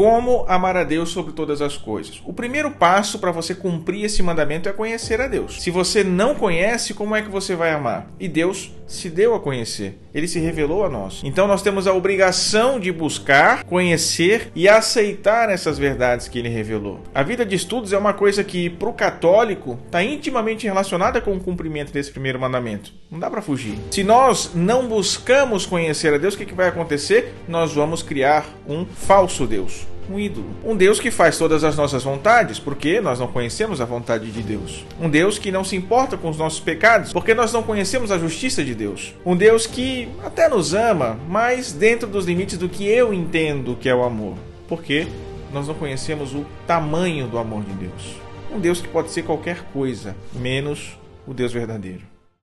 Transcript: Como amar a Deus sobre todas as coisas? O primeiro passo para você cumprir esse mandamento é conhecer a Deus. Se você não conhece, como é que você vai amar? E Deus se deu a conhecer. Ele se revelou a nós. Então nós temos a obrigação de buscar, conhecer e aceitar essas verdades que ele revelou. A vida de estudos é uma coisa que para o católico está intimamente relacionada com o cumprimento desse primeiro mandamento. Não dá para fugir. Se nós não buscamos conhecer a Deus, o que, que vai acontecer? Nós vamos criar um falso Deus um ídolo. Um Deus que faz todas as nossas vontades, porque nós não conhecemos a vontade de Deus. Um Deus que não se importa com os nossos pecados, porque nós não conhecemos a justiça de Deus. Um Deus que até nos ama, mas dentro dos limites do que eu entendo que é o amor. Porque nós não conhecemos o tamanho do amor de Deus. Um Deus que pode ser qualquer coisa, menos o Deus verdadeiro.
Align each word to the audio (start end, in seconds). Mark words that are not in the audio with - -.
Como 0.00 0.46
amar 0.48 0.78
a 0.78 0.82
Deus 0.82 1.10
sobre 1.10 1.34
todas 1.34 1.60
as 1.60 1.76
coisas? 1.76 2.22
O 2.24 2.32
primeiro 2.32 2.70
passo 2.70 3.18
para 3.18 3.30
você 3.30 3.54
cumprir 3.54 4.06
esse 4.06 4.22
mandamento 4.22 4.66
é 4.66 4.72
conhecer 4.72 5.20
a 5.20 5.28
Deus. 5.28 5.62
Se 5.62 5.70
você 5.70 6.02
não 6.02 6.34
conhece, 6.34 6.94
como 6.94 7.14
é 7.14 7.20
que 7.20 7.28
você 7.28 7.54
vai 7.54 7.70
amar? 7.70 8.06
E 8.18 8.26
Deus 8.26 8.72
se 8.90 9.08
deu 9.08 9.34
a 9.34 9.40
conhecer. 9.40 9.96
Ele 10.12 10.26
se 10.26 10.40
revelou 10.40 10.84
a 10.84 10.90
nós. 10.90 11.22
Então 11.24 11.46
nós 11.46 11.62
temos 11.62 11.86
a 11.86 11.94
obrigação 11.94 12.80
de 12.80 12.90
buscar, 12.90 13.64
conhecer 13.64 14.50
e 14.54 14.68
aceitar 14.68 15.48
essas 15.48 15.78
verdades 15.78 16.28
que 16.28 16.38
ele 16.38 16.48
revelou. 16.48 17.00
A 17.14 17.22
vida 17.22 17.46
de 17.46 17.54
estudos 17.54 17.92
é 17.92 17.98
uma 17.98 18.12
coisa 18.12 18.42
que 18.42 18.68
para 18.68 18.88
o 18.88 18.92
católico 18.92 19.78
está 19.86 20.02
intimamente 20.02 20.66
relacionada 20.66 21.20
com 21.20 21.34
o 21.34 21.40
cumprimento 21.40 21.92
desse 21.92 22.10
primeiro 22.10 22.40
mandamento. 22.40 22.92
Não 23.10 23.18
dá 23.18 23.30
para 23.30 23.40
fugir. 23.40 23.78
Se 23.90 24.02
nós 24.02 24.50
não 24.54 24.88
buscamos 24.88 25.64
conhecer 25.64 26.12
a 26.12 26.18
Deus, 26.18 26.34
o 26.34 26.38
que, 26.38 26.46
que 26.46 26.54
vai 26.54 26.68
acontecer? 26.68 27.32
Nós 27.48 27.72
vamos 27.72 28.02
criar 28.02 28.46
um 28.68 28.84
falso 28.84 29.46
Deus 29.46 29.86
um 30.10 30.18
ídolo. 30.18 30.46
Um 30.64 30.76
Deus 30.76 30.98
que 30.98 31.10
faz 31.10 31.38
todas 31.38 31.62
as 31.62 31.76
nossas 31.76 32.02
vontades, 32.02 32.58
porque 32.58 33.00
nós 33.00 33.18
não 33.18 33.28
conhecemos 33.28 33.80
a 33.80 33.84
vontade 33.84 34.30
de 34.30 34.42
Deus. 34.42 34.84
Um 35.00 35.08
Deus 35.08 35.38
que 35.38 35.52
não 35.52 35.62
se 35.62 35.76
importa 35.76 36.16
com 36.16 36.28
os 36.28 36.36
nossos 36.36 36.60
pecados, 36.60 37.12
porque 37.12 37.34
nós 37.34 37.52
não 37.52 37.62
conhecemos 37.62 38.10
a 38.10 38.18
justiça 38.18 38.64
de 38.64 38.74
Deus. 38.74 39.14
Um 39.24 39.36
Deus 39.36 39.66
que 39.66 40.08
até 40.24 40.48
nos 40.48 40.74
ama, 40.74 41.18
mas 41.28 41.72
dentro 41.72 42.08
dos 42.08 42.26
limites 42.26 42.58
do 42.58 42.68
que 42.68 42.86
eu 42.86 43.14
entendo 43.14 43.76
que 43.80 43.88
é 43.88 43.94
o 43.94 44.02
amor. 44.02 44.36
Porque 44.68 45.06
nós 45.52 45.68
não 45.68 45.74
conhecemos 45.74 46.34
o 46.34 46.44
tamanho 46.66 47.26
do 47.26 47.38
amor 47.38 47.62
de 47.62 47.72
Deus. 47.74 48.16
Um 48.52 48.58
Deus 48.58 48.80
que 48.80 48.88
pode 48.88 49.10
ser 49.10 49.22
qualquer 49.22 49.62
coisa, 49.72 50.16
menos 50.32 50.98
o 51.26 51.32
Deus 51.32 51.52
verdadeiro. 51.52 52.19